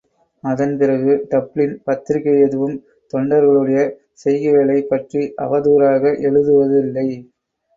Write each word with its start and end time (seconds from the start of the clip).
அதன்பிறகு 0.43 1.11
டப்ளின் 1.29 1.75
பத்திரிகை 1.83 2.33
எதுவும் 2.39 2.73
தொண்டர்களுடைய 3.13 3.83
செய்கைகளைப் 4.23 4.89
பற்றி 4.89 5.23
அவதூறாக 5.41 6.03
எழுதுவதில்லை. 6.23 7.07